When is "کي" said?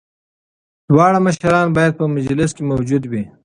2.57-2.63